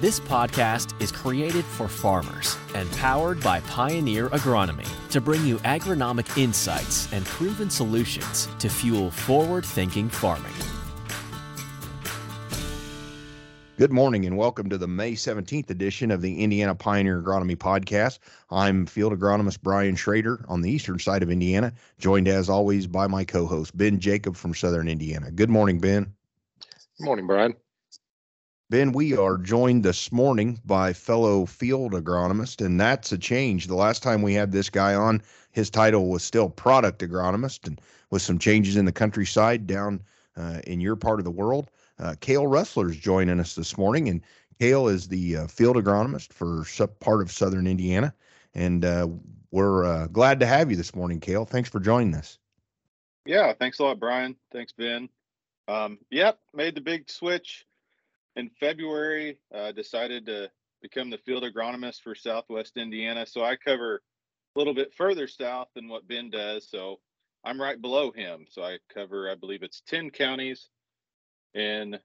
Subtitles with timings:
[0.00, 6.38] This podcast is created for farmers and powered by Pioneer Agronomy to bring you agronomic
[6.42, 10.54] insights and proven solutions to fuel forward thinking farming.
[13.76, 18.20] Good morning and welcome to the May 17th edition of the Indiana Pioneer Agronomy Podcast.
[18.48, 23.06] I'm field agronomist Brian Shrader on the eastern side of Indiana, joined as always by
[23.06, 25.30] my co host, Ben Jacob from southern Indiana.
[25.30, 26.10] Good morning, Ben.
[26.96, 27.54] Good morning, Brian.
[28.70, 33.66] Ben, we are joined this morning by fellow field agronomist, and that's a change.
[33.66, 37.80] The last time we had this guy on, his title was still product agronomist, and
[38.10, 40.00] with some changes in the countryside down
[40.36, 41.68] uh, in your part of the world.
[41.98, 44.20] Uh, Russler is joining us this morning, and
[44.60, 46.64] Cale is the uh, field agronomist for
[47.00, 48.14] part of southern Indiana.
[48.54, 49.08] And uh,
[49.50, 51.44] we're uh, glad to have you this morning, Cale.
[51.44, 52.38] Thanks for joining us.
[53.26, 54.36] Yeah, thanks a lot, Brian.
[54.52, 55.08] Thanks, Ben.
[55.66, 57.66] Um, yep, made the big switch
[58.40, 63.26] in February, uh, decided to become the field agronomist for Southwest Indiana.
[63.26, 64.02] So I cover
[64.56, 66.68] a little bit further south than what Ben does.
[66.68, 67.00] So
[67.44, 68.46] I'm right below him.
[68.48, 70.70] So I cover, I believe it's 10 counties
[71.54, 71.98] in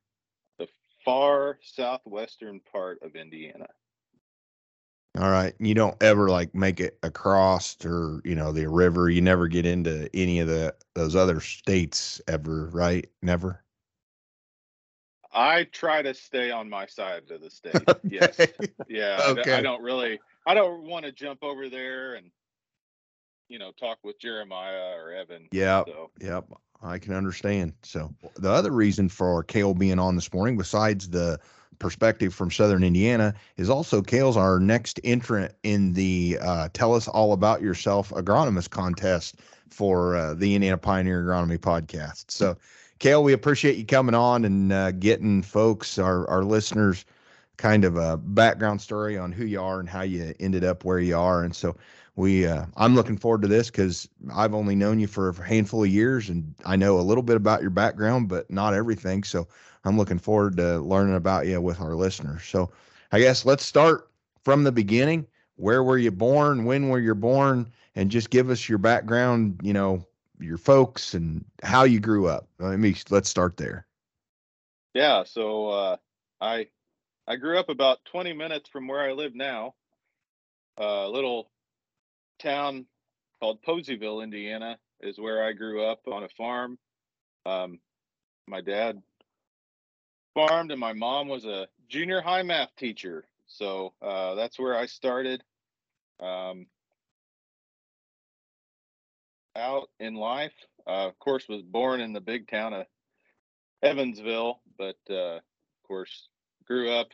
[0.59, 0.67] the
[1.05, 3.67] far southwestern part of Indiana.
[5.17, 5.53] All right.
[5.59, 9.09] You don't ever like make it across or, you know, the river.
[9.09, 13.07] You never get into any of the those other states ever, right?
[13.21, 13.64] Never.
[15.35, 17.75] I try to stay on my side of the state.
[18.03, 18.39] Yes.
[18.87, 19.19] Yeah.
[19.27, 19.53] Okay.
[19.53, 22.31] I, I don't really, I don't want to jump over there and,
[23.49, 25.47] you know, talk with Jeremiah or Evan.
[25.51, 25.83] Yeah.
[25.85, 26.45] So, Yep,
[26.81, 27.73] I can understand.
[27.83, 31.39] So the other reason for Cale being on this morning, besides the
[31.77, 37.07] perspective from Southern Indiana, is also Cale's our next entrant in the uh, "Tell Us
[37.07, 39.35] All About Yourself" agronomist contest
[39.69, 42.31] for uh, the Indiana Pioneer Agronomy podcast.
[42.31, 42.55] So,
[42.99, 47.05] Cale, we appreciate you coming on and uh, getting folks, our our listeners,
[47.57, 50.99] kind of a background story on who you are and how you ended up where
[50.99, 51.43] you are.
[51.43, 51.75] And so
[52.15, 55.83] we uh, I'm looking forward to this because I've only known you for a handful
[55.83, 59.23] of years and I know a little bit about your background, but not everything.
[59.23, 59.47] So
[59.83, 62.43] I'm looking forward to learning about you with our listeners.
[62.43, 62.71] So
[63.11, 64.09] I guess let's start
[64.43, 65.27] from the beginning.
[65.57, 66.65] Where were you born?
[66.65, 67.71] When were you born?
[67.95, 69.59] And just give us your background.
[69.63, 70.05] You know
[70.39, 72.47] your folks and how you grew up.
[72.59, 73.85] Let me let's start there.
[74.93, 75.23] yeah.
[75.25, 75.97] So, uh,
[76.41, 76.67] I,
[77.27, 79.73] I grew up about 20 minutes from where I live now,
[80.77, 81.49] a little
[82.39, 82.85] town
[83.39, 86.77] called Poseyville, Indiana, is where I grew up on a farm.
[87.45, 87.79] Um,
[88.47, 89.01] my dad
[90.33, 93.25] farmed, and my mom was a junior high math teacher.
[93.47, 95.43] So uh, that's where I started.
[96.19, 96.67] Um,
[99.55, 100.53] out in life,
[100.87, 102.85] uh, of course, was born in the big town of
[103.81, 105.41] Evansville, but uh, of
[105.87, 106.27] course,
[106.65, 107.07] grew up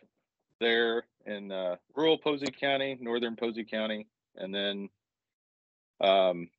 [0.59, 4.89] there in uh, rural Posey County, northern Posey County, and then
[5.99, 6.49] um,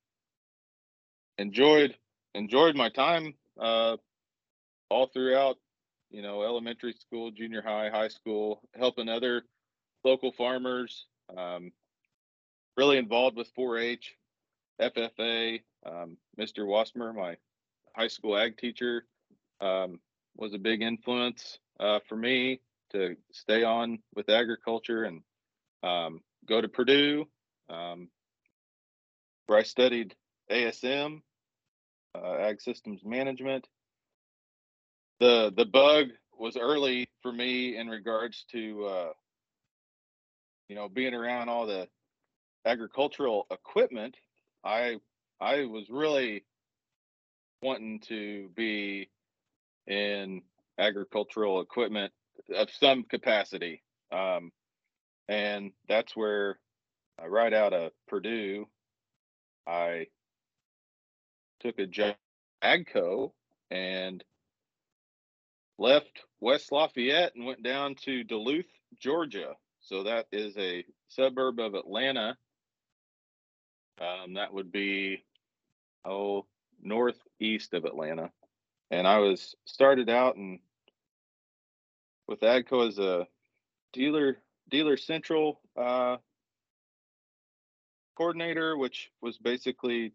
[1.39, 1.95] enjoyed
[2.35, 3.97] enjoyed my time uh,
[4.89, 5.57] all throughout.
[6.11, 9.45] You know, elementary school, junior high, high school, helping other
[10.05, 11.07] local farmers.
[11.35, 11.73] Um,
[12.77, 14.15] really involved with 4-H,
[14.81, 15.61] FFA.
[15.85, 16.67] Um, Mr.
[16.67, 17.37] Wasmer, my
[17.95, 19.05] high school ag teacher,
[19.61, 20.01] um,
[20.37, 22.61] was a big influence uh, for me
[22.93, 25.23] to stay on with agriculture and
[25.83, 27.27] um, go to Purdue,
[27.69, 28.09] um,
[29.47, 30.15] where I studied
[30.51, 31.23] ASM,
[32.15, 33.67] uh, Ag Systems Management.
[35.21, 39.13] The the bug was early for me in regards to uh,
[40.69, 41.89] you know being around all the
[42.65, 44.17] agricultural equipment.
[44.65, 44.97] I
[45.41, 46.45] I was really
[47.63, 49.09] wanting to be
[49.87, 50.43] in
[50.79, 52.13] agricultural equipment
[52.55, 53.83] of some capacity.
[54.11, 54.51] Um,
[55.29, 56.59] and that's where
[57.23, 58.67] uh, right out of Purdue,
[59.67, 60.07] I
[61.61, 62.17] took a job
[62.63, 63.33] Agco
[63.71, 64.23] and
[65.79, 68.67] left West Lafayette and went down to Duluth,
[69.01, 69.55] Georgia.
[69.81, 72.37] So that is a suburb of Atlanta.
[74.01, 75.25] Um, that would be
[76.05, 76.47] oh
[76.83, 78.31] northeast of Atlanta,
[78.91, 80.59] and I was started out and
[82.27, 83.27] with Agco as a
[83.93, 84.39] dealer
[84.71, 86.17] dealer central uh,
[88.17, 90.13] coordinator, which was basically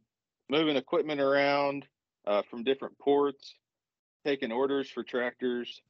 [0.49, 1.85] moving equipment around
[2.25, 3.55] uh, from different ports,
[4.25, 5.81] taking orders for tractors.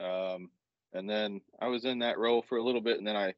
[0.00, 0.50] Um,
[0.92, 3.34] and then I was in that role for a little bit, and then I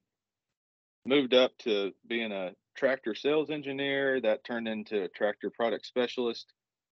[1.05, 4.21] moved up to being a tractor sales engineer.
[4.21, 6.53] That turned into a tractor product specialist,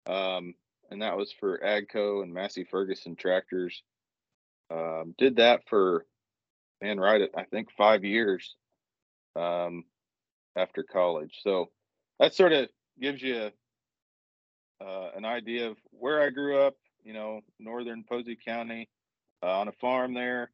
[0.07, 0.55] um,
[0.91, 3.83] and that was for Agco and Massey Ferguson tractors.
[4.71, 6.07] Um, did that for
[6.81, 8.57] and right at I think five years
[9.37, 9.85] um,
[10.57, 11.41] after college.
[11.43, 11.71] So
[12.19, 12.69] that sort of
[13.01, 13.51] gives you
[14.81, 16.75] uh, an idea of where I grew up.
[17.05, 18.89] You know, northern Posey County,
[19.43, 20.51] uh, on a farm there,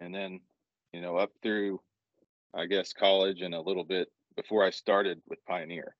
[0.00, 0.40] and then
[0.92, 1.80] you know up through,
[2.54, 5.94] I guess, college and a little bit before I started with Pioneer.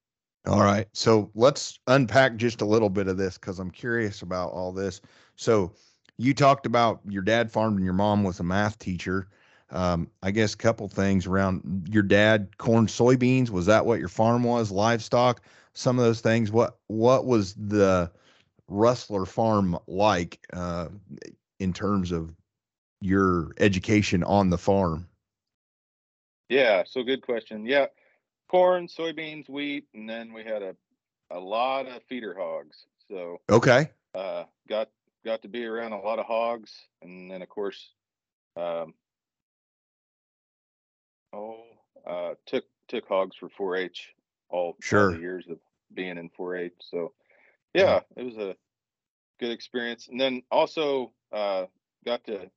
[0.47, 0.87] All right.
[0.93, 5.01] So let's unpack just a little bit of this because I'm curious about all this.
[5.37, 5.73] So
[6.17, 9.29] you talked about your dad farmed and your mom was a math teacher.
[9.71, 14.09] Um, I guess a couple things around your dad corn soybeans was that what your
[14.09, 15.43] farm was livestock
[15.79, 18.11] some of those things what what was the
[18.67, 20.89] Russler farm like uh,
[21.61, 22.35] in terms of
[23.01, 25.08] your education on the farm
[26.49, 27.87] yeah so good question yeah
[28.49, 30.75] corn soybeans wheat and then we had a
[31.31, 34.89] a lot of feeder hogs so okay uh, got
[35.25, 36.73] got to be around a lot of hogs,
[37.03, 37.91] and then of course,
[38.57, 38.95] um,
[41.33, 41.61] oh,
[42.07, 44.15] uh, took took hogs for 4-H
[44.49, 45.13] all, sure.
[45.13, 45.59] all years of
[45.93, 46.73] being in 4-H.
[46.81, 47.13] So,
[47.75, 48.57] yeah, it was a
[49.39, 50.09] good experience.
[50.09, 51.67] And then also uh,
[52.07, 52.51] got to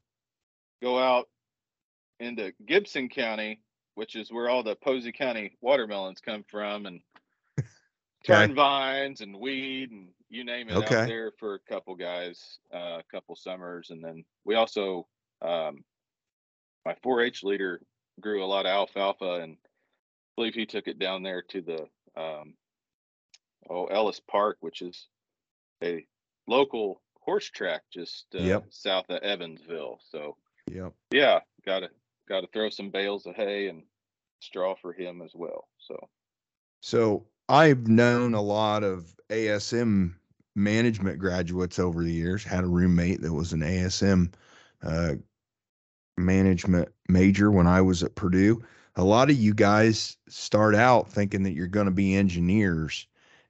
[0.82, 1.28] go out
[2.22, 3.60] into Gibson County,
[3.96, 7.02] which is where all the Posey County watermelons come from, and
[8.26, 10.96] turn vines and weed and you name it okay.
[10.96, 15.08] out there for a couple guys, uh, a couple summers, and then we also
[15.42, 15.84] um,
[16.86, 17.82] my 4-H leader
[18.20, 19.68] grew a lot of alfalfa, and I
[20.36, 21.82] believe he took it down there to the
[22.20, 22.54] um,
[23.70, 25.08] oh Ellis Park, which is
[25.84, 26.06] a
[26.48, 28.66] local horse track just uh, yep.
[28.70, 30.00] south of Evansville.
[30.10, 30.38] So
[30.72, 30.94] yep.
[31.12, 31.90] yeah, got to
[32.32, 33.84] got to throw some bales of hay and
[34.40, 35.68] straw for him as well.
[35.78, 36.10] So
[36.82, 40.14] so I've known a lot of ASM
[40.56, 42.44] management graduates over the years.
[42.44, 44.34] Had a roommate that was an ASM
[44.82, 45.14] uh,
[46.18, 48.64] management major when I was at Purdue.
[48.96, 53.08] A lot of you guys start out thinking that you're going to be engineers.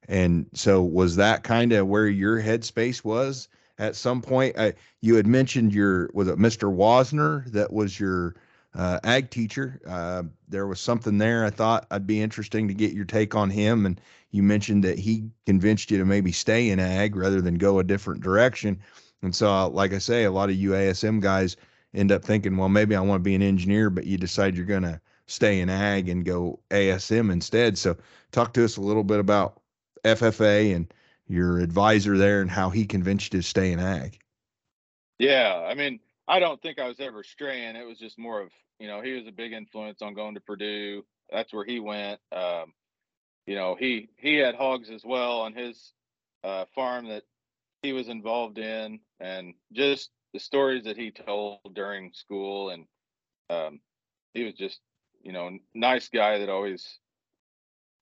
[0.08, 4.58] And so, was that kind of where your headspace was at some point?
[4.58, 6.74] I, you had mentioned your, was it Mr.
[6.74, 8.36] Wasner that was your
[8.76, 9.82] uh, ag teacher.
[9.88, 13.50] Uh, there was something there I thought I'd be interesting to get your take on
[13.50, 13.86] him.
[13.86, 14.00] And
[14.32, 17.84] you mentioned that he convinced you to maybe stay in ag rather than go a
[17.84, 18.80] different direction.
[19.22, 21.58] And so, uh, like I say, a lot of you ASM guys
[21.94, 24.66] end up thinking, well, maybe I want to be an engineer, but you decide you're
[24.66, 27.78] going to stay in ag and go ASM instead.
[27.78, 27.98] So,
[28.32, 29.62] talk to us a little bit about
[30.04, 30.92] FFA and
[31.28, 34.20] your advisor there and how he convinced you to stay in ag.
[35.20, 36.00] Yeah, I mean,
[36.32, 37.76] I don't think I was ever straying.
[37.76, 40.40] It was just more of, you know, he was a big influence on going to
[40.40, 41.04] Purdue.
[41.30, 42.22] That's where he went.
[42.32, 42.72] Um,
[43.46, 45.92] you know, he he had hogs as well on his
[46.46, 47.24] uh, farm that
[47.84, 52.86] he was involved in, and just the stories that he told during school, and
[53.50, 53.82] um,
[54.34, 54.80] he was just,
[55.22, 56.98] you know, nice guy that always,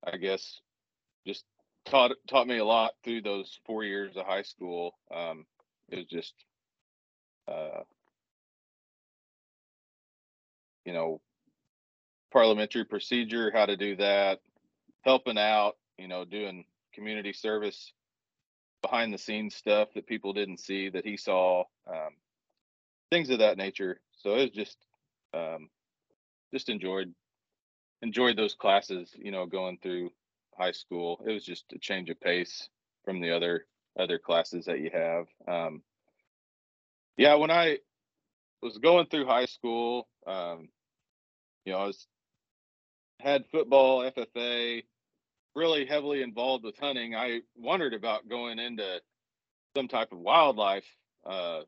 [0.06, 0.62] I guess,
[1.26, 1.46] just
[1.86, 4.94] taught taught me a lot through those four years of high school.
[5.12, 5.48] Um,
[5.90, 6.36] it was just
[7.48, 7.82] uh,
[10.90, 11.22] you know,
[12.32, 14.40] parliamentary procedure, how to do that,
[15.02, 16.66] helping out, you know, doing
[16.96, 17.94] community service
[18.82, 22.16] behind the scenes stuff that people didn't see that he saw, um,
[23.12, 24.02] things of that nature.
[24.18, 24.78] So it was just,
[25.36, 25.70] um,
[26.52, 27.14] just enjoyed,
[28.02, 30.10] enjoyed those classes, you know, going through
[30.58, 31.22] high school.
[31.24, 32.68] It was just a change of pace
[33.06, 33.68] from the other,
[34.00, 35.28] other classes that you have.
[35.48, 35.84] Um,
[37.16, 37.78] yeah, when I
[38.64, 40.70] was going through high school, um,
[41.66, 42.08] you know, I was
[43.20, 44.84] had football, FFA,
[45.56, 47.16] really heavily involved with hunting.
[47.16, 49.02] I wondered about going into
[49.76, 50.88] some type of wildlife,
[51.26, 51.62] uh,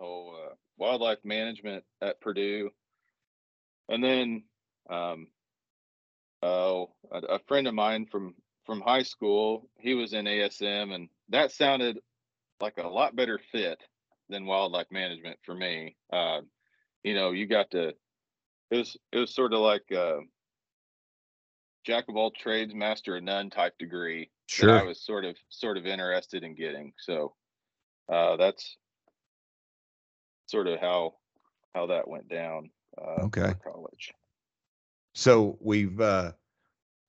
[0.00, 2.70] oh, uh, wildlife management at Purdue,
[3.88, 4.44] and then,
[4.88, 5.26] um,
[6.42, 8.34] oh, a, a friend of mine from
[8.64, 11.98] from high school, he was in ASM, and that sounded
[12.60, 13.82] like a lot better fit
[14.28, 15.96] than wildlife management for me.
[16.12, 16.40] Uh,
[17.08, 17.88] you know, you got to
[18.70, 20.18] it was it was sort of like uh
[21.86, 24.30] jack of all trades, master of none type degree.
[24.46, 24.78] Sure.
[24.78, 26.92] I was sort of sort of interested in getting.
[26.98, 27.34] So
[28.12, 28.76] uh that's
[30.48, 31.14] sort of how
[31.74, 34.12] how that went down uh okay college.
[35.14, 36.32] So we've uh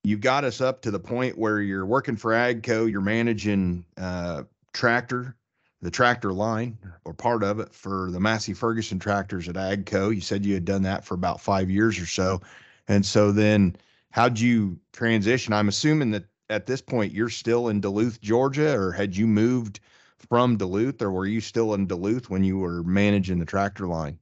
[0.02, 4.44] you got us up to the point where you're working for Agco, you're managing uh
[4.72, 5.36] tractor
[5.82, 10.14] the tractor line or part of it for the Massey Ferguson tractors at Agco.
[10.14, 12.40] You said you had done that for about five years or so.
[12.88, 13.76] And so then
[14.10, 15.52] how'd you transition?
[15.52, 19.80] I'm assuming that at this point you're still in Duluth, Georgia, or had you moved
[20.28, 24.18] from Duluth, or were you still in Duluth when you were managing the tractor line?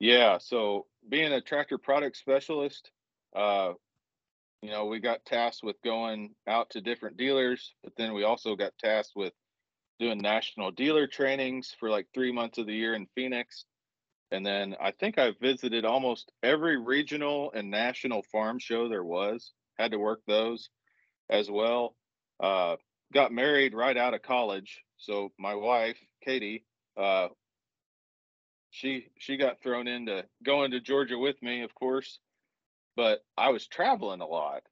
[0.00, 0.38] Yeah.
[0.38, 2.90] So being a tractor product specialist,
[3.36, 3.74] uh,
[4.62, 8.56] you know, we got tasked with going out to different dealers, but then we also
[8.56, 9.32] got tasked with
[9.98, 13.64] doing national dealer trainings for like three months of the year in Phoenix.
[14.30, 19.52] And then I think I visited almost every regional and national farm show there was,
[19.78, 20.68] had to work those
[21.30, 21.96] as well.
[22.40, 22.76] Uh,
[23.12, 24.82] got married right out of college.
[24.98, 26.64] So my wife, Katie,
[26.96, 27.28] uh,
[28.70, 32.18] she she got thrown into going to Georgia with me, of course,
[32.96, 34.62] but I was traveling a lot,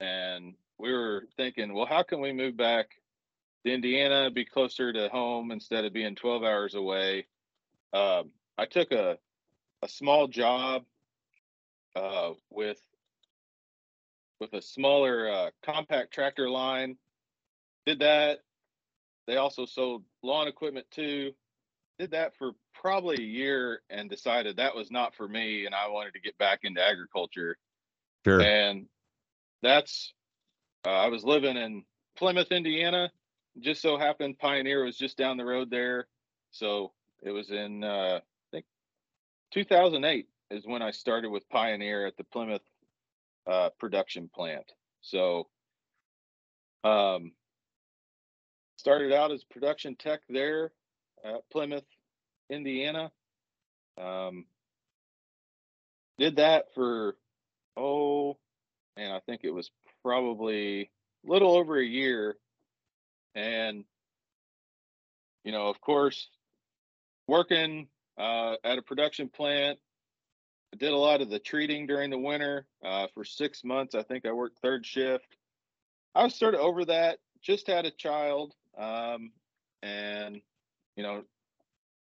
[0.00, 2.88] and we were thinking, well, how can we move back
[3.64, 7.26] to Indiana, be closer to home instead of being 12 hours away?
[7.92, 9.18] Um, I took a
[9.82, 10.84] a small job
[11.94, 12.80] uh, with
[14.40, 16.96] with a smaller uh, compact tractor line.
[17.86, 18.40] Did that.
[19.26, 21.32] They also sold lawn equipment too.
[21.98, 25.88] Did that for probably a year and decided that was not for me and I
[25.88, 27.56] wanted to get back into agriculture.
[28.24, 28.40] Sure.
[28.40, 28.86] And
[29.62, 30.12] that's
[30.86, 31.84] uh, I was living in
[32.16, 33.10] Plymouth, Indiana.
[33.60, 36.06] Just so happened Pioneer was just down the road there.
[36.50, 38.66] So it was in uh, I think
[39.52, 42.62] 2008 is when I started with Pioneer at the Plymouth
[43.46, 44.72] uh, production plant.
[45.00, 45.48] So
[46.84, 47.32] um,
[48.76, 50.72] started out as production tech there
[51.24, 51.86] at Plymouth,
[52.50, 53.10] Indiana.
[54.00, 54.44] Um,
[56.18, 57.16] did that for
[57.76, 58.38] oh,
[58.96, 59.70] and I think it was
[60.02, 60.90] probably
[61.26, 62.36] a little over a year,
[63.36, 63.84] and
[65.44, 66.28] you know, of course,
[67.28, 67.86] working
[68.18, 69.78] uh, at a production plant.
[70.74, 73.94] I did a lot of the treating during the winter uh, for six months.
[73.94, 75.36] I think I worked third shift.
[76.16, 77.18] I was sort of over that.
[77.40, 79.30] Just had a child, um,
[79.82, 80.40] and
[80.96, 81.22] you know,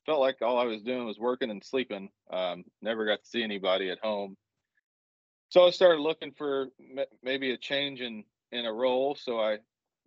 [0.05, 2.09] felt like all I was doing was working and sleeping.
[2.29, 4.35] Um, never got to see anybody at home.
[5.49, 6.67] So I started looking for
[7.23, 9.15] maybe a change in in a role.
[9.15, 9.59] So I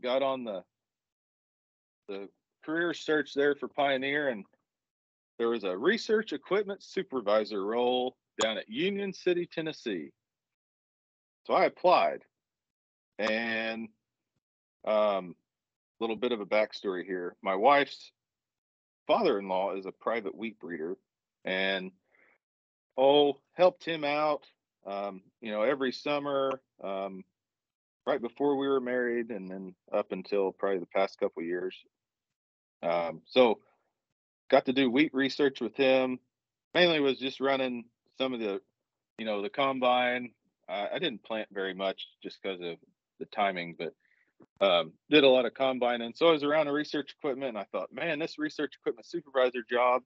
[0.03, 0.63] got on the
[2.09, 2.29] the
[2.65, 4.45] career search there for Pioneer, and
[5.39, 10.11] there was a research equipment supervisor role down at Union City, Tennessee.
[11.47, 12.23] So I applied,
[13.19, 13.89] and
[14.87, 15.35] um,
[16.01, 17.37] a little bit of a backstory here.
[17.43, 18.13] My wife's
[19.07, 20.97] father-in-law is a private wheat breeder
[21.45, 21.91] and
[22.97, 24.47] oh helped him out
[24.87, 27.23] um, you know every summer um,
[28.07, 31.77] right before we were married and then up until probably the past couple years
[32.85, 33.59] um, so
[34.51, 36.19] got to do wheat research with him
[36.75, 37.85] mainly was just running
[38.19, 38.61] some of the
[39.19, 40.31] you know the combine
[40.69, 42.77] i, I didn't plant very much just because of
[43.19, 43.95] the timing but
[44.61, 46.13] um, did a lot of combining.
[46.15, 49.63] So I was around the research equipment and I thought, man, this research equipment supervisor
[49.69, 50.03] job,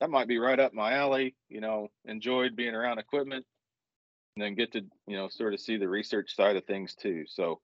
[0.00, 1.34] that might be right up my alley.
[1.48, 3.46] You know, enjoyed being around equipment
[4.36, 7.24] and then get to, you know, sort of see the research side of things too.
[7.26, 7.60] So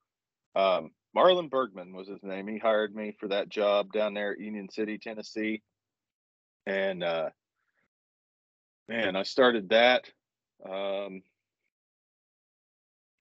[0.54, 2.48] um, Marlon Bergman was his name.
[2.48, 5.62] He hired me for that job down there at Union City, Tennessee.
[6.66, 7.30] And uh,
[8.88, 10.04] man, I started that.
[10.64, 11.22] Um,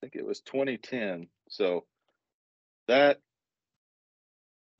[0.00, 1.28] think it was 2010.
[1.48, 1.84] So
[2.88, 3.20] that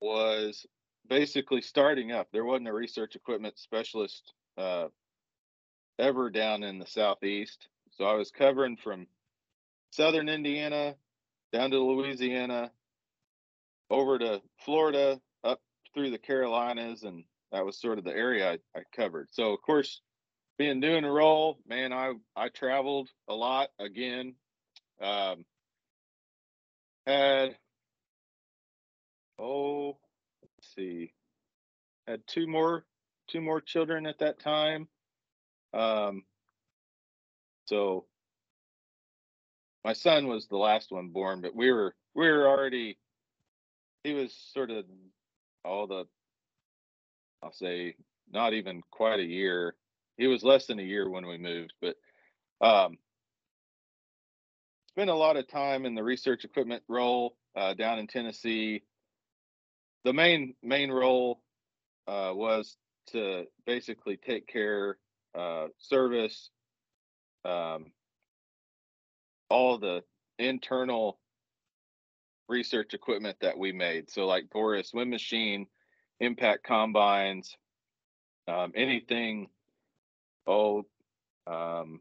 [0.00, 0.66] was
[1.08, 2.28] basically starting up.
[2.32, 4.86] There wasn't a research equipment specialist uh,
[5.98, 9.06] ever down in the southeast, so I was covering from
[9.90, 10.94] southern Indiana
[11.52, 12.70] down to Louisiana,
[13.92, 15.60] over to Florida, up
[15.94, 19.28] through the Carolinas, and that was sort of the area I, I covered.
[19.30, 20.00] So of course,
[20.58, 24.34] being doing a role, man, I I traveled a lot again.
[25.00, 25.44] Um,
[27.06, 27.56] had
[29.38, 29.98] oh,
[30.42, 31.12] let's see,
[32.06, 32.84] had two more
[33.28, 34.88] two more children at that time.
[35.74, 36.22] Um,
[37.66, 38.06] so
[39.84, 42.98] my son was the last one born, but we were we were already
[44.04, 44.84] he was sort of
[45.64, 46.06] all the
[47.42, 47.96] I'll say
[48.32, 49.76] not even quite a year.
[50.18, 51.96] He was less than a year when we moved, but
[52.66, 52.98] um
[54.88, 58.82] spent a lot of time in the research equipment role uh, down in Tennessee
[60.04, 61.42] the main main role
[62.08, 62.76] uh, was
[63.08, 64.98] to basically take care,
[65.38, 66.50] uh, service,
[67.44, 67.92] um,
[69.50, 70.02] all the
[70.38, 71.18] internal
[72.52, 74.10] research equipment that we made.
[74.10, 75.66] So like Boris Wind Machine,
[76.20, 77.56] Impact Combines,
[78.46, 79.48] um, anything,
[80.46, 80.84] oh,
[81.46, 82.00] um,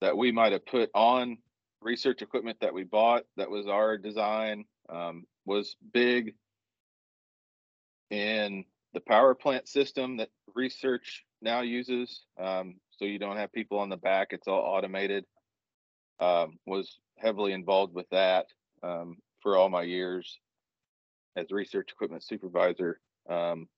[0.00, 1.38] that we might have put on
[1.80, 6.34] research equipment that we bought that was our design um, was big
[8.10, 12.24] in the power plant system that research now uses.
[12.38, 15.24] Um, so you don't have people on the back; it's all automated.
[16.18, 18.46] Um, was heavily involved with that
[18.82, 20.38] um, for all my years
[21.36, 23.00] as research equipment supervisor.
[23.28, 23.68] Um,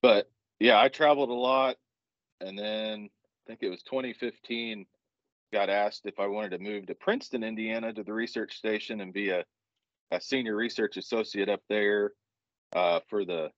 [0.00, 1.76] but yeah, I traveled a lot,
[2.40, 4.86] and then I think it was 2015.
[5.52, 9.12] Got asked if I wanted to move to Princeton, Indiana, to the research station and
[9.12, 9.44] be a,
[10.10, 12.12] a senior research associate up there
[12.74, 13.50] uh, for the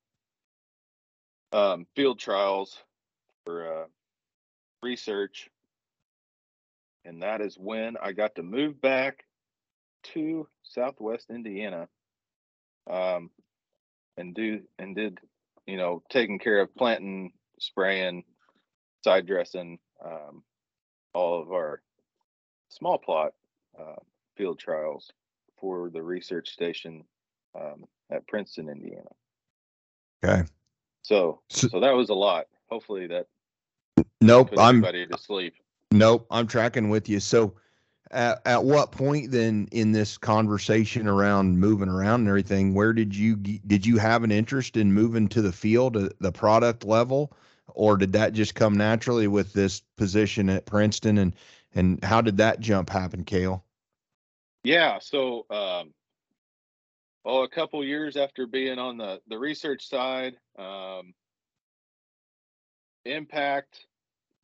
[1.53, 2.77] um, field trials
[3.45, 3.87] for uh,
[4.83, 5.49] research.
[7.05, 9.24] And that is when I got to move back
[10.13, 11.89] to Southwest Indiana
[12.91, 13.31] um,
[14.17, 15.19] and do and did
[15.67, 18.25] you know taking care of planting, spraying,
[19.03, 20.43] side dressing, um,
[21.15, 21.83] all of our
[22.69, 23.33] small plot
[23.79, 23.97] uh,
[24.37, 25.11] field trials
[25.59, 27.05] for the research station
[27.59, 29.09] um, at Princeton, Indiana.
[30.25, 30.43] Okay.
[31.03, 32.47] So, So- so that was a lot.
[32.71, 33.27] Hopefully that
[34.21, 34.51] Nope.
[34.59, 35.55] I'm everybody to sleep.
[35.93, 37.21] Nope, I'm tracking with you.
[37.21, 37.55] So,
[38.11, 43.15] at, at what point then in this conversation around moving around and everything, where did
[43.15, 47.33] you did you have an interest in moving to the field, uh, the product level,
[47.69, 51.19] or did that just come naturally with this position at Princeton?
[51.19, 51.35] And
[51.75, 53.65] and how did that jump happen, Cale?
[54.63, 54.99] Yeah.
[55.01, 55.93] So, um,
[57.25, 61.15] oh, a couple years after being on the the research side, um,
[63.05, 63.87] impact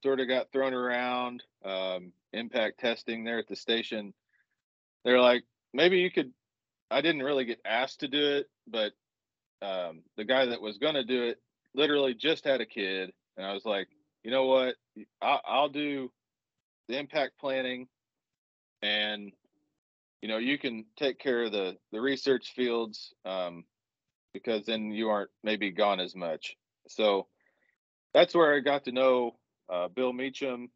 [0.02, 1.42] sort of got thrown around.
[1.64, 4.12] Um, impact testing there at the station.
[5.04, 6.32] They're like, maybe you could.
[6.90, 8.92] I didn't really get asked to do it, but
[9.62, 11.38] um, the guy that was going to do it
[11.74, 13.88] literally just had a kid, and I was like,
[14.24, 14.74] you know what?
[15.22, 16.10] I, I'll do
[16.88, 17.86] the impact planning,
[18.82, 19.32] and
[20.22, 23.64] you know you can take care of the the research fields um,
[24.32, 26.56] because then you aren't maybe gone as much.
[26.88, 27.28] So
[28.12, 29.36] that's where I got to know
[29.72, 30.70] uh, Bill Meacham,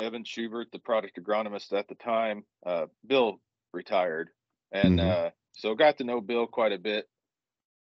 [0.00, 2.44] Evan Schubert, the product agronomist at the time.
[2.64, 3.40] Uh, Bill
[3.72, 4.30] retired,
[4.72, 5.26] and Mhm.
[5.26, 7.08] uh, so got to know Bill quite a bit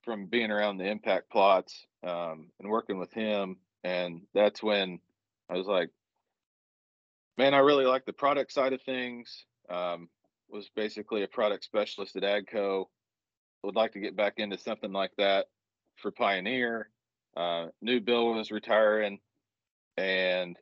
[0.04, 3.60] from being around the impact plots um, and working with him.
[3.84, 5.02] And that's when
[5.50, 5.90] I was like,
[7.38, 9.46] man, I really like the product side of things.
[9.70, 10.10] Um,
[10.50, 12.90] was basically a product specialist at Agco.
[13.64, 15.48] Would like to get back into something like that
[15.98, 16.90] for Pioneer.
[17.36, 19.20] Uh, knew Bill was retiring
[19.98, 20.58] and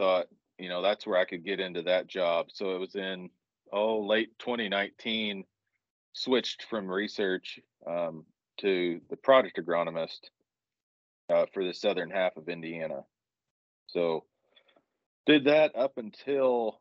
[0.00, 2.46] thought, you know, that's where I could get into that job.
[2.52, 3.28] So it was in,
[3.70, 5.44] oh, late 2019,
[6.14, 8.24] switched from research um,
[8.60, 10.30] to the product agronomist
[11.28, 13.04] uh, for the southern half of Indiana.
[13.88, 14.24] So
[15.26, 16.80] did that up until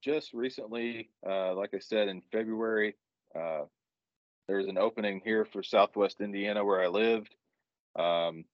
[0.00, 2.94] just recently, uh, like I said, in February,
[3.34, 3.62] uh,
[4.46, 7.34] there was an opening here for Southwest Indiana where I lived.
[7.98, 8.44] Um,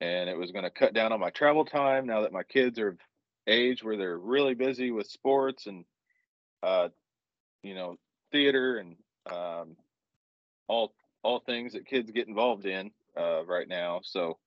[0.00, 2.78] and it was going to cut down on my travel time now that my kids
[2.78, 2.96] are
[3.48, 5.84] age where they're really busy with sports and,
[6.62, 6.88] uh,
[7.62, 7.96] you know,
[8.30, 8.96] theater and
[9.30, 9.76] um,
[10.68, 14.00] all all things that kids get involved in uh, right now.
[14.02, 14.38] So,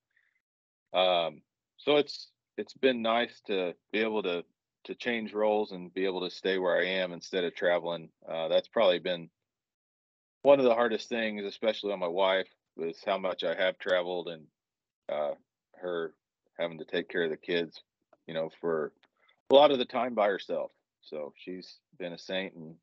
[0.94, 1.42] um,
[1.76, 4.44] so it's it's been nice to be able to
[4.84, 8.08] to change roles and be able to stay where I am instead of traveling.
[8.28, 9.30] Uh, that's probably been
[10.42, 14.28] one of the hardest things, especially on my wife, was how much I have traveled
[14.28, 14.46] and
[15.08, 15.34] uh,
[15.76, 16.14] her
[16.58, 17.80] having to take care of the kids,
[18.26, 18.92] you know, for
[19.50, 20.70] a lot of the time by herself.
[21.02, 22.76] So she's been a saint and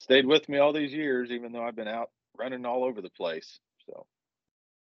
[0.00, 3.10] stayed with me all these years, even though I've been out running all over the
[3.10, 3.60] place.
[3.86, 4.06] So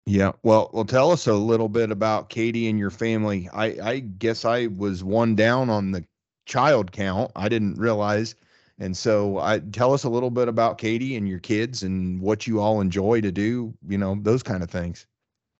[0.05, 0.33] Yeah.
[0.43, 3.49] Well, well, tell us a little bit about Katie and your family.
[3.53, 6.05] I, I guess I was one down on the
[6.45, 7.31] child count.
[7.35, 8.35] I didn't realize.
[8.77, 12.45] And so I tell us a little bit about Katie and your kids and what
[12.45, 15.07] you all enjoy to do, you know, those kind of things.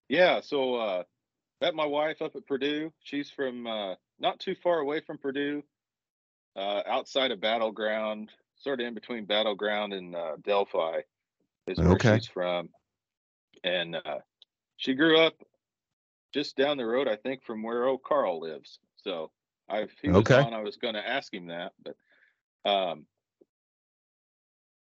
[0.10, 1.03] yeah, so uh,
[1.65, 2.93] met my wife up at Purdue.
[3.01, 5.63] She's from uh, not too far away from Purdue,
[6.56, 10.99] uh, outside of Battleground, sort of in between Battleground and uh, Delphi,
[11.65, 12.17] is where Okay.
[12.17, 12.69] she's from.
[13.63, 14.19] And uh,
[14.78, 15.34] she grew up
[16.36, 18.78] just down the road, I think, from where old Carl lives.
[18.97, 19.32] So
[19.67, 20.36] I, he was Okay.
[20.36, 23.08] on, I was going to ask him that, but, um,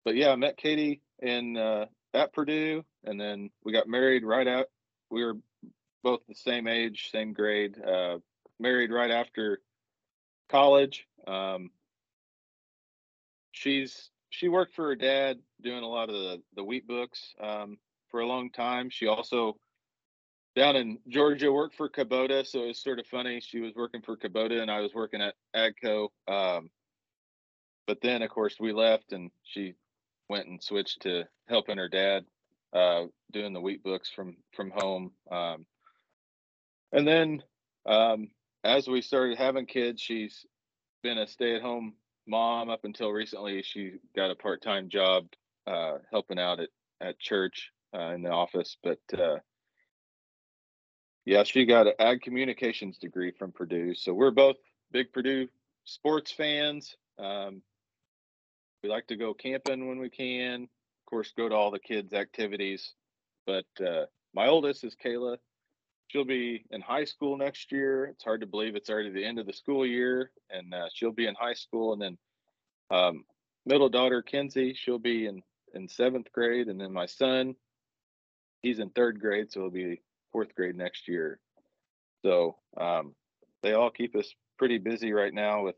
[0.06, 4.48] but yeah, I met Katie in uh, at Purdue, and then we got married right
[4.48, 4.68] out.
[5.12, 5.36] We were
[6.04, 7.76] both the same age, same grade.
[7.82, 8.18] Uh,
[8.60, 9.60] married right after
[10.50, 11.06] college.
[11.28, 11.72] Um,
[13.52, 17.78] she's she worked for her dad doing a lot of the the wheat books um,
[18.10, 18.90] for a long time.
[18.90, 19.58] She also
[20.56, 23.40] down in Georgia worked for Kubota, so it was sort of funny.
[23.40, 26.10] She was working for Kubota and I was working at Agco.
[26.28, 26.70] Um,
[27.88, 29.76] but then, of course, we left and she
[30.28, 32.26] went and switched to helping her dad
[32.74, 35.12] uh, doing the wheat books from from home.
[35.32, 35.66] Um,
[36.92, 37.44] and then
[37.86, 38.30] um,
[38.64, 40.46] as we started having kids, she's
[41.04, 41.94] been a stay at home
[42.28, 43.62] mom up until recently.
[43.64, 45.28] She got a part time job
[45.68, 46.70] uh, helping out at
[47.02, 49.38] at church uh, in the office, but uh,
[51.26, 53.94] yeah, she got an ag communications degree from Purdue.
[53.94, 54.58] So we're both
[54.92, 55.48] big Purdue
[55.86, 56.96] sports fans.
[57.18, 57.62] Um,
[58.82, 60.64] we like to go camping when we can.
[60.64, 62.94] Of course, go to all the kids' activities.
[63.46, 65.38] But uh, my oldest is Kayla.
[66.10, 68.06] She'll be in high school next year.
[68.06, 71.12] It's hard to believe it's already the end of the school year, and uh, she'll
[71.12, 71.94] be in high school.
[71.94, 72.18] And then
[72.90, 73.26] um,
[73.68, 75.44] middle daughter Kenzie, she'll be in
[75.76, 77.56] in seventh grade, and then my son,
[78.64, 81.40] he's in third grade, so he'll be fourth grade next year.
[82.26, 83.14] So um,
[83.62, 85.76] they all keep us pretty busy right now with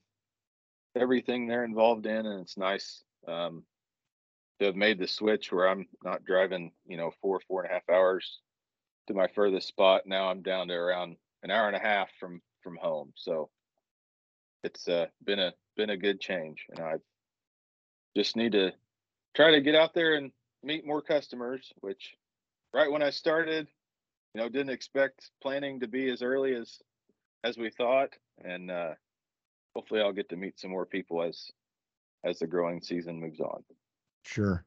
[0.96, 3.66] everything they're involved in, and it's nice um,
[4.60, 7.74] to have made the switch where I'm not driving, you know, four four and a
[7.74, 8.40] half hours
[9.12, 10.04] to my furthest spot.
[10.06, 13.14] Now I'm down to around an hour and a half from from home.
[13.16, 13.50] So
[14.64, 16.96] it's uh, been a been a good change, and I
[18.16, 18.72] just need to
[19.36, 20.32] try to get out there and
[20.64, 21.72] meet more customers.
[21.82, 22.16] Which
[22.74, 23.68] right when I started,
[24.34, 26.80] you know, didn't expect planning to be as early as
[27.44, 28.10] as we thought,
[28.44, 28.94] and uh,
[29.76, 31.52] hopefully I'll get to meet some more people as
[32.24, 33.64] as the growing season moves on.
[34.24, 34.64] Sure.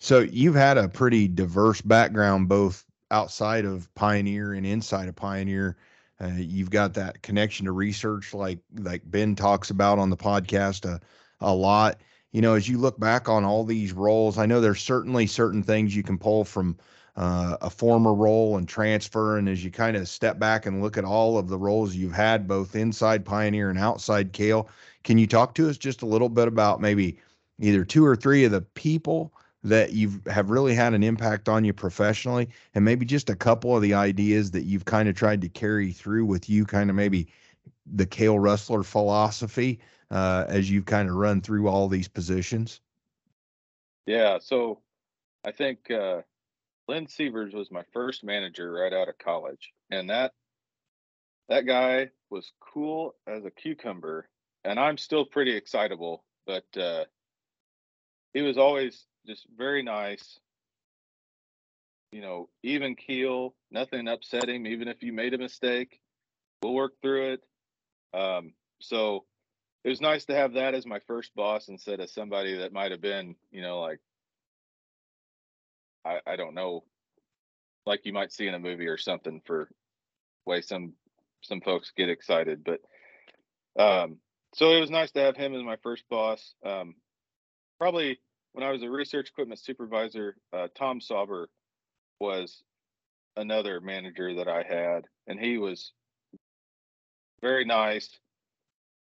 [0.00, 5.76] So you've had a pretty diverse background, both outside of Pioneer and inside of Pioneer.
[6.20, 10.84] Uh, you've got that connection to research, like like Ben talks about on the podcast
[10.84, 11.00] a,
[11.40, 12.00] a lot.
[12.32, 15.62] You know, as you look back on all these roles, I know there's certainly certain
[15.62, 16.76] things you can pull from
[17.16, 19.38] uh, a former role and transfer.
[19.38, 22.12] And as you kind of step back and look at all of the roles you've
[22.12, 24.68] had, both inside Pioneer and outside Cale,
[25.02, 27.18] can you talk to us just a little bit about maybe
[27.58, 29.32] either two or three of the people
[29.64, 33.74] that you've have really had an impact on you professionally, and maybe just a couple
[33.74, 36.96] of the ideas that you've kind of tried to carry through with you, kind of
[36.96, 37.28] maybe
[37.86, 42.80] the Cale Russler philosophy uh, as you've kind of run through all these positions?
[44.06, 44.80] Yeah, so
[45.44, 46.22] I think uh,
[46.86, 50.32] Lynn Sievers was my first manager right out of college, and that
[51.48, 54.28] that guy was cool as a cucumber,
[54.64, 57.04] and I'm still pretty excitable, but uh,
[58.34, 60.40] he was always just very nice.
[62.10, 64.66] You know, even keel, nothing upsetting.
[64.66, 66.00] even if you made a mistake.
[66.62, 67.40] We'll work through it.
[68.18, 69.24] Um, so
[69.84, 72.90] it was nice to have that as my first boss instead of somebody that might
[72.90, 74.00] have been, you know, like
[76.04, 76.84] I, I don't know,
[77.86, 79.68] like you might see in a movie or something for
[80.46, 80.94] way some
[81.42, 82.64] some folks get excited.
[82.64, 82.80] But
[83.80, 84.16] um,
[84.54, 86.54] so it was nice to have him as my first boss.
[86.64, 86.96] Um,
[87.78, 88.18] probably
[88.52, 91.48] when I was a research equipment supervisor, uh, Tom Sauber
[92.20, 92.62] was
[93.36, 95.92] another manager that I had, and he was
[97.40, 98.18] very nice.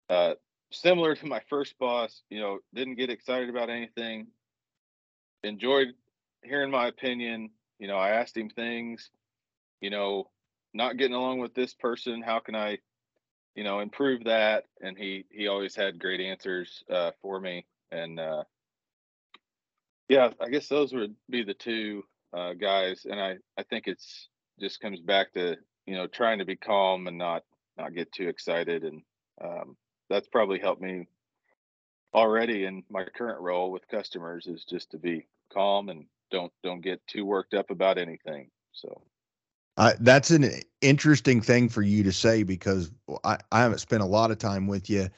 [0.10, 0.34] Uh,
[0.72, 4.28] similar to my first boss, you know, didn't get excited about anything.
[5.44, 5.94] Enjoyed
[6.44, 7.52] hearing my opinion.
[7.80, 9.10] You know, I asked him things,
[9.82, 10.30] you know,
[10.74, 12.22] not getting along with this person.
[12.22, 12.80] How can I,
[13.56, 14.66] you know, improve that?
[14.82, 17.66] And he he always had great answers uh, for me.
[17.92, 18.44] And uh,
[20.10, 23.06] yeah, I guess those would be the two uh, guys.
[23.10, 27.08] And I I think it's just comes back to you know trying to be calm
[27.08, 27.44] and not
[27.78, 28.84] not get too excited.
[28.84, 29.02] And
[29.44, 29.76] um,
[30.10, 31.08] that's probably helped me
[32.14, 36.82] already in my current role with customers is just to be calm and don't don't
[36.82, 38.50] get too worked up about anything.
[38.74, 39.02] So
[39.78, 40.50] uh, that's an
[40.82, 42.92] interesting thing for you to say because
[43.24, 45.10] I, I haven't spent a lot of time with you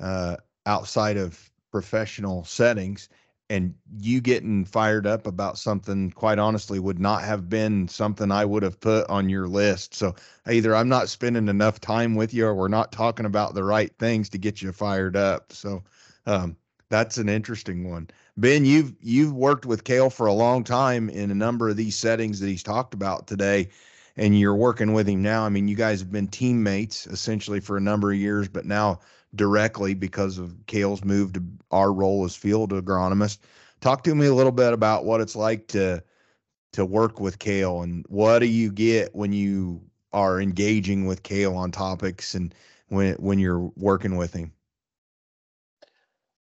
[0.00, 3.10] uh, outside of professional settings
[3.48, 8.44] and you getting fired up about something quite honestly would not have been something I
[8.44, 9.94] would have put on your list.
[9.94, 10.14] So
[10.48, 13.92] either I'm not spending enough time with you or we're not talking about the right
[13.98, 15.52] things to get you fired up.
[15.52, 15.84] So
[16.26, 16.56] um,
[16.88, 18.08] that's an interesting one.
[18.36, 21.96] Ben, you've you've worked with Cale for a long time in a number of these
[21.96, 23.68] settings that he's talked about today,
[24.16, 25.44] and you're working with him now.
[25.44, 29.00] I mean, you guys have been teammates essentially for a number of years, but now
[29.36, 33.38] directly because of Cale's move to our role as field agronomist.
[33.80, 36.02] Talk to me a little bit about what it's like to
[36.72, 39.80] to work with Cale and what do you get when you
[40.12, 42.54] are engaging with Cale on topics and
[42.88, 44.52] when when you're working with him.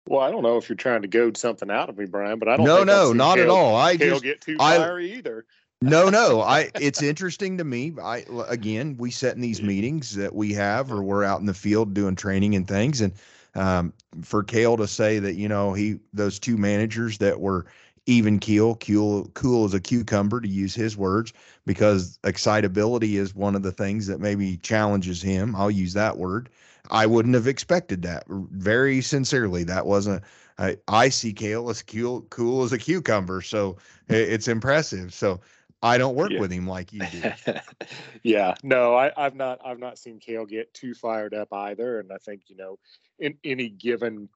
[0.08, 2.47] Well, I don't know if you're trying to goad something out of me, Brian, but
[2.47, 2.65] I don't.
[2.65, 3.76] No, no, not at all.
[3.76, 5.45] I Cale just get too I- fiery either.
[5.82, 6.42] No, no.
[6.42, 7.94] I it's interesting to me.
[8.02, 11.54] I again, we sit in these meetings that we have, or we're out in the
[11.54, 13.13] field doing training and things, and
[13.54, 17.68] um, for Cale to say that you know he those two managers that were
[18.08, 21.34] even keel, cool, cool as a cucumber, to use his words,
[21.66, 25.56] because excitability is one of the things that maybe challenges him.
[25.56, 26.50] I'll use that word.
[26.90, 28.24] I wouldn't have expected that.
[28.30, 30.24] Very sincerely, that wasn't.
[30.58, 33.78] I, I see Cale as cool, cool as a cucumber, so
[34.10, 35.13] it's impressive.
[35.13, 35.40] So
[35.82, 36.40] I don't work Yeah.
[36.40, 37.54] with him like you do.
[38.24, 42.12] yeah, no, I, I've not I've not seen Cale get too fired up either, and
[42.12, 42.80] I think you know,
[43.20, 44.30] in any given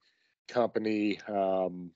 [0.47, 1.91] company, um,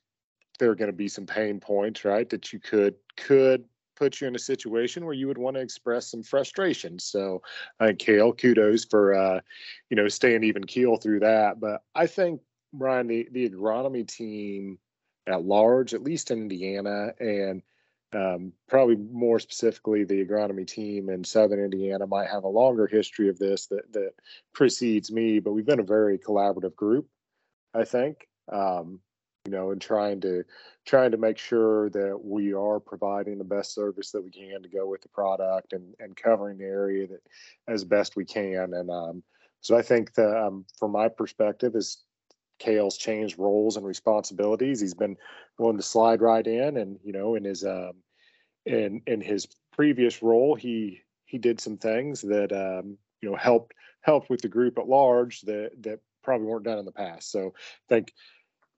[0.58, 2.30] there are going to be some pain points, right?
[2.30, 6.12] That you could could put you in a situation where you would want to express
[6.12, 7.00] some frustration.
[7.00, 7.42] So,
[7.80, 9.42] I think Cale, kudos for uh,
[9.90, 11.60] you know staying even keel through that.
[11.60, 12.42] But I think
[12.74, 14.80] Brian, the the agronomy team
[15.28, 17.62] at large, at least in Indiana, and
[18.16, 23.30] um, probably more specifically, the agronomy team in Southern Indiana might have a longer history
[23.30, 24.14] of this that that
[24.54, 27.08] precedes me, but we've been a very collaborative group,
[27.74, 28.28] I think.
[28.52, 29.00] Um,
[29.46, 30.44] you know, and trying to
[30.86, 34.70] trying to make sure that we are providing the best service that we can to
[34.70, 37.22] go with the product and and covering the area that
[37.68, 38.74] as best we can.
[38.74, 39.24] And um,
[39.62, 42.04] so I think that um, from my perspective, is
[42.60, 44.80] Cale's changed roles and responsibilities.
[44.80, 45.18] He's been
[45.60, 47.94] willing to slide right in, and you know, in his um,
[48.66, 53.74] in in his previous role, he he did some things that um, you know helped
[54.02, 57.32] helped with the group at large that that probably weren't done in the past.
[57.32, 58.14] So I think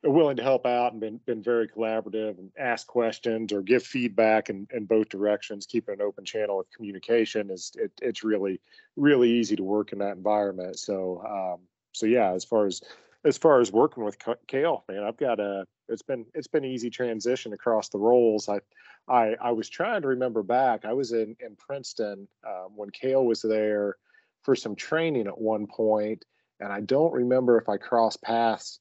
[0.04, 4.50] willing to help out and been been very collaborative and ask questions or give feedback
[4.50, 8.60] in, in both directions, keeping an open channel of communication is it, it's really
[8.96, 10.78] really easy to work in that environment.
[10.80, 11.62] So um,
[11.94, 12.82] so yeah, as far as
[13.24, 16.90] as far as working with Cale, man, I've got a it's been it's been easy
[16.90, 18.50] transition across the roles.
[18.50, 18.60] I
[19.08, 20.86] I I was trying to remember back.
[20.86, 23.96] I was in in Princeton um, when Cale was there
[24.44, 26.26] for some training at one point,
[26.60, 28.80] and I don't remember if I crossed paths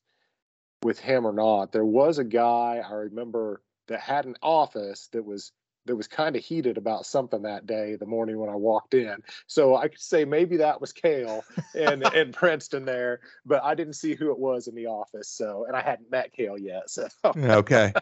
[0.82, 1.72] with him or not.
[1.72, 5.52] There was a guy I remember that had an office that was
[5.86, 9.22] that was kind of heated about something that day, the morning when I walked in.
[9.46, 11.44] So I could say maybe that was Cale
[11.74, 15.28] in in Princeton there, but I didn't see who it was in the office.
[15.28, 16.90] So and I hadn't met Cale yet.
[16.90, 17.92] So okay,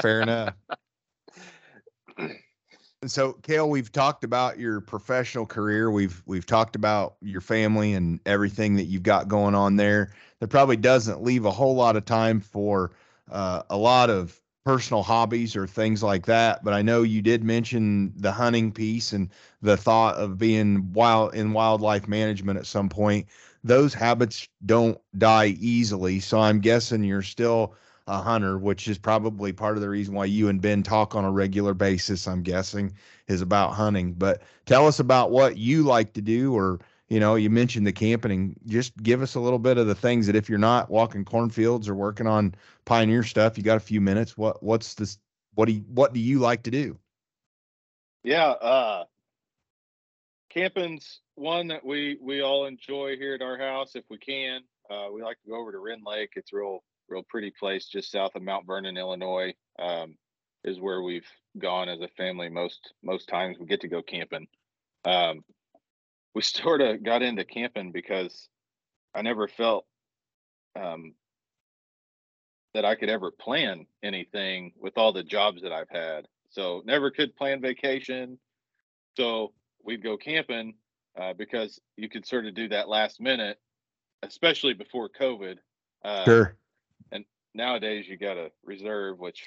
[0.00, 0.54] fair enough.
[2.16, 2.36] And
[3.06, 5.90] so, Cale, we've talked about your professional career.
[5.90, 10.12] We've we've talked about your family and everything that you've got going on there.
[10.38, 12.92] There probably doesn't leave a whole lot of time for
[13.30, 16.62] uh, a lot of personal hobbies or things like that.
[16.62, 19.28] But I know you did mention the hunting piece and
[19.60, 23.26] the thought of being wild in wildlife management at some point.
[23.64, 26.20] Those habits don't die easily.
[26.20, 27.74] So I'm guessing you're still
[28.08, 31.24] a hunter, which is probably part of the reason why you and Ben talk on
[31.24, 32.92] a regular basis, I'm guessing,
[33.28, 34.12] is about hunting.
[34.14, 36.80] But tell us about what you like to do, or,
[37.12, 38.56] you know, you mentioned the camping.
[38.64, 41.86] Just give us a little bit of the things that if you're not walking cornfields
[41.86, 42.54] or working on
[42.86, 44.38] pioneer stuff, you got a few minutes.
[44.38, 45.18] What, what's this?
[45.52, 46.98] What do you, what do you like to do?
[48.24, 49.04] Yeah, uh,
[50.48, 54.62] camping's one that we we all enjoy here at our house if we can.
[54.90, 56.30] Uh, we like to go over to Rend Lake.
[56.36, 59.52] It's real real pretty place just south of Mount Vernon, Illinois.
[59.78, 60.16] Um,
[60.64, 64.46] is where we've gone as a family most most times we get to go camping.
[65.04, 65.44] Um,
[66.34, 68.48] we sort of got into camping because
[69.14, 69.86] I never felt
[70.74, 71.14] um,
[72.74, 76.26] that I could ever plan anything with all the jobs that I've had.
[76.50, 78.38] So never could plan vacation.
[79.16, 79.52] So
[79.84, 80.74] we'd go camping
[81.20, 83.58] uh, because you could sort of do that last minute,
[84.22, 85.56] especially before COVID.
[86.04, 86.56] Uh, Sure.
[87.10, 89.46] And nowadays, you got to reserve, which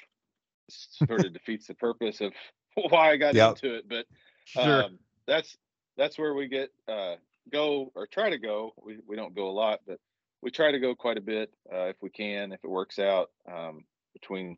[0.68, 2.32] sort of defeats the purpose of
[2.90, 3.48] why I got Yep.
[3.50, 3.88] into it.
[3.88, 4.06] But
[4.44, 4.84] Sure.
[4.84, 5.56] um, that's
[5.96, 7.16] that's where we get uh,
[7.52, 8.74] go or try to go.
[8.82, 9.98] We we don't go a lot, but
[10.42, 13.30] we try to go quite a bit uh, if we can, if it works out
[13.50, 14.56] um, between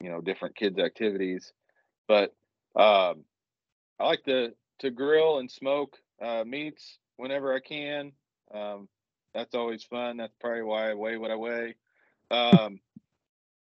[0.00, 1.52] you know different kids' activities.
[2.08, 2.34] But
[2.76, 3.24] um,
[3.98, 8.12] I like to to grill and smoke uh, meats whenever I can.
[8.52, 8.88] Um,
[9.34, 10.16] that's always fun.
[10.16, 11.74] That's probably why I weigh what I weigh.
[12.30, 12.80] Um,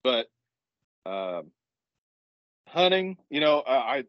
[0.02, 0.30] but
[1.04, 1.50] um,
[2.68, 4.04] hunting, you know, I, I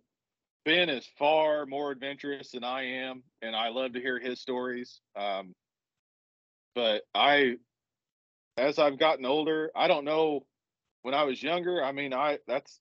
[0.65, 4.99] Ben is far more adventurous than I am, and I love to hear his stories.
[5.15, 5.53] Um,
[6.75, 7.55] but I,
[8.57, 10.45] as I've gotten older, I don't know.
[11.01, 12.79] When I was younger, I mean, I that's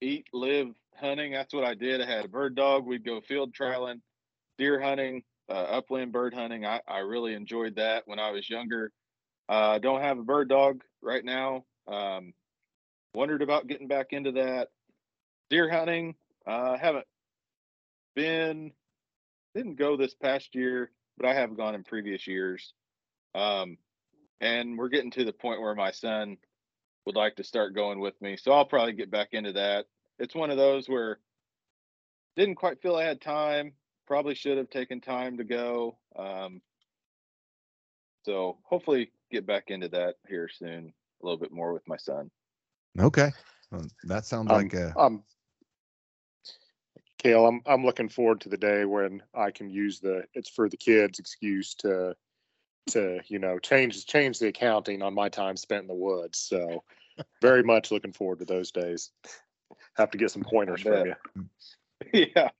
[0.00, 1.32] eat, live hunting.
[1.32, 2.00] That's what I did.
[2.00, 2.86] I had a bird dog.
[2.86, 4.00] We'd go field trialing,
[4.56, 6.64] deer hunting, uh, upland bird hunting.
[6.64, 8.92] I, I really enjoyed that when I was younger.
[9.48, 11.64] I uh, don't have a bird dog right now.
[11.86, 12.34] Um,
[13.14, 14.68] wondered about getting back into that.
[15.50, 16.14] Deer hunting,
[16.48, 17.06] uh, haven't
[18.16, 18.72] been,
[19.54, 22.72] didn't go this past year, but I have gone in previous years.
[23.34, 23.76] Um,
[24.40, 26.38] and we're getting to the point where my son
[27.04, 28.36] would like to start going with me.
[28.36, 29.86] So I'll probably get back into that.
[30.18, 31.18] It's one of those where
[32.36, 33.72] didn't quite feel I had time.
[34.06, 35.98] Probably should have taken time to go.
[36.16, 36.62] Um,
[38.24, 42.30] so hopefully get back into that here soon, a little bit more with my son.
[42.98, 43.30] Okay,
[43.70, 45.22] well, that sounds Um, like a Um,
[47.18, 50.68] Cale, I'm I'm looking forward to the day when I can use the "it's for
[50.68, 52.14] the kids" excuse to
[52.90, 56.38] to you know change change the accounting on my time spent in the woods.
[56.38, 56.84] So,
[57.42, 59.10] very much looking forward to those days.
[59.94, 61.14] Have to get some pointers from you.
[62.36, 62.50] yeah.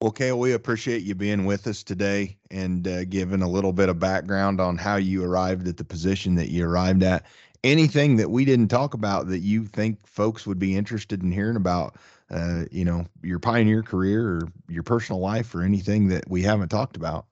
[0.00, 3.88] Well, Cale, we appreciate you being with us today and uh, giving a little bit
[3.88, 7.24] of background on how you arrived at the position that you arrived at.
[7.62, 11.56] Anything that we didn't talk about that you think folks would be interested in hearing
[11.56, 11.96] about,
[12.34, 16.68] uh, you know, your pioneer career or your personal life or anything that we haven't
[16.68, 17.26] talked about?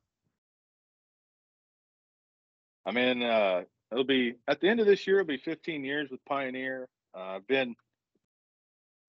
[2.86, 5.20] I mean, uh, it'll be at the end of this year.
[5.20, 6.88] It'll be 15 years with Pioneer.
[7.14, 7.74] Uh, I've been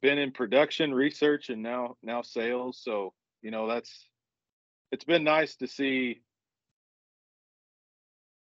[0.01, 2.79] been in production, research, and now now sales.
[2.83, 4.07] So you know that's
[4.91, 6.21] it's been nice to see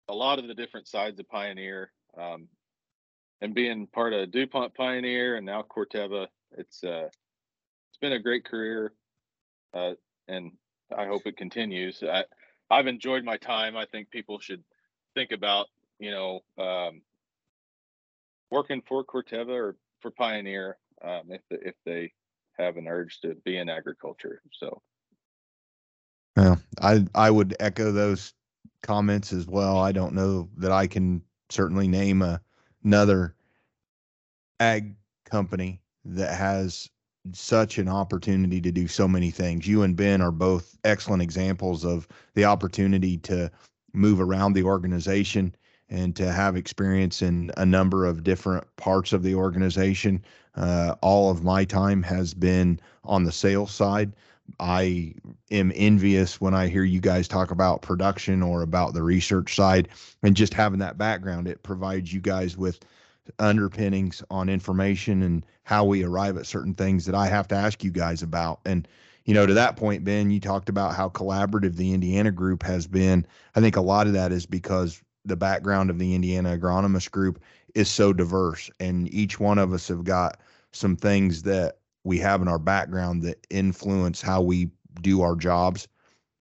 [0.08, 2.48] a lot of the different sides of Pioneer, um,
[3.42, 6.28] and being part of DuPont Pioneer and now Corteva.
[6.58, 7.10] It's uh,
[8.02, 8.94] been a great career,
[9.74, 9.94] uh,
[10.28, 10.52] and
[10.96, 12.04] I hope it continues.
[12.04, 12.26] I
[12.70, 13.78] I've enjoyed my time.
[13.78, 14.64] I think people should
[15.16, 15.68] think about
[16.00, 17.02] you know um,
[18.50, 22.12] working for Corteva or for Pioneer um, if the, if they
[22.58, 24.42] have an urge to be in agriculture.
[24.60, 24.82] So
[26.36, 28.34] Well, I I would echo those
[28.84, 29.78] comments as well.
[29.80, 32.42] I don't know that I can certainly name a,
[32.84, 33.36] another
[34.60, 36.90] ag company that has
[37.34, 39.68] such an opportunity to do so many things.
[39.68, 43.52] You and Ben are both excellent examples of the opportunity to
[43.94, 45.56] move around the organization
[45.90, 50.24] and to have experience in a number of different parts of the organization.
[50.56, 54.14] Uh, all of my time has been on the sales side.
[54.60, 55.14] I
[55.52, 59.90] am envious when I hear you guys talk about production or about the research side
[60.24, 61.48] and just having that background.
[61.48, 62.80] It provides you guys with
[63.40, 67.84] underpinnings on information and how we arrive at certain things that I have to ask
[67.84, 68.60] you guys about.
[68.66, 68.88] And,
[69.26, 72.88] you know, to that point, Ben, you talked about how collaborative the Indiana group has
[72.88, 73.26] been.
[73.56, 77.42] I think a lot of that is because the background of the Indiana agronomist group
[77.76, 80.40] is so diverse and each one of us have got
[80.72, 84.70] some things that we have in our background that influence how we
[85.02, 85.88] do our jobs.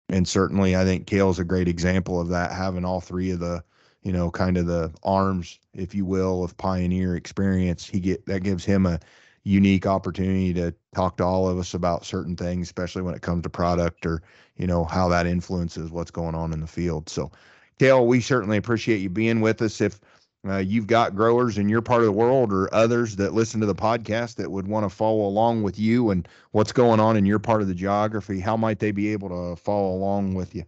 [0.08, 3.63] And certainly I think Cale's a great example of that, having all three of the,
[4.03, 7.88] you know, kind of the arms, if you will, of pioneer experience.
[7.88, 8.99] He get that gives him a
[9.43, 13.43] unique opportunity to talk to all of us about certain things, especially when it comes
[13.43, 14.21] to product or,
[14.57, 17.09] you know, how that influences what's going on in the field.
[17.09, 17.31] So
[17.79, 19.79] Cale, we certainly appreciate you being with us.
[19.79, 19.99] If
[20.47, 23.65] uh, you've got growers in your part of the world or others that listen to
[23.65, 27.25] the podcast that would want to follow along with you and what's going on in
[27.25, 30.63] your part of the geography, how might they be able to follow along with you?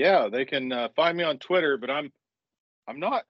[0.00, 2.10] Yeah, they can uh, find me on Twitter, but I'm
[2.88, 3.24] I'm not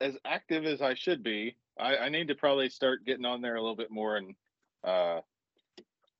[0.00, 1.54] as active as I should be.
[1.78, 4.34] I, I need to probably start getting on there a little bit more and
[4.82, 5.20] uh,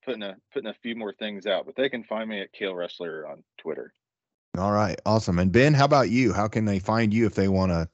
[0.04, 1.66] putting a putting a few more things out.
[1.66, 3.92] But they can find me at Cale Russler on Twitter.
[4.56, 5.40] All right, awesome.
[5.40, 6.32] And Ben, how about you?
[6.32, 7.88] How can they find you if they want to?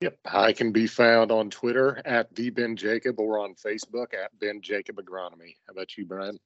[0.00, 4.36] Yep, I can be found on Twitter at the Ben Jacob or on Facebook at
[4.40, 5.54] Ben Jacob Agronomy.
[5.68, 6.40] How about you, Brian?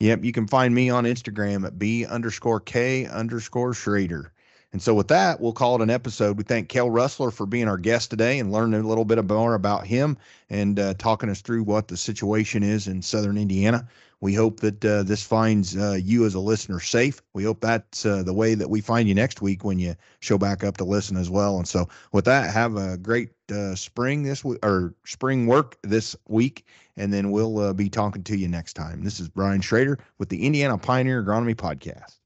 [0.00, 4.30] Yep, you can find me on Instagram at B underscore K underscore Shrader.
[4.72, 6.38] And so with that, we'll call it an episode.
[6.38, 9.54] We thank Cale Russler for being our guest today and learning a little bit more
[9.54, 10.16] about him
[10.48, 13.86] and uh, talking us through what the situation is in Southern Indiana.
[14.20, 17.20] We hope that uh, this finds uh, you as a listener safe.
[17.34, 20.38] We hope that's uh, the way that we find you next week when you show
[20.38, 21.56] back up to listen as well.
[21.56, 26.14] And so with that, have a great uh, spring this week or spring work this
[26.28, 26.64] week.
[27.00, 29.02] And then we'll uh, be talking to you next time.
[29.02, 32.18] This is Brian Shrader with the Indiana Pioneer Agronomy Podcast.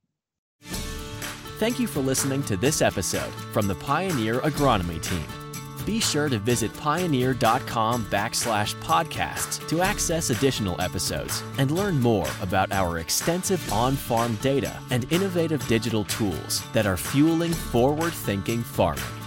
[1.61, 5.25] Thank you for listening to this episode from the Pioneer Agronomy Team.
[5.87, 12.73] Be sure to visit pioneer.com backslash podcasts to access additional episodes and learn more about
[12.73, 19.24] our extensive on farm data and innovative digital tools that are fueling forward thinking farming.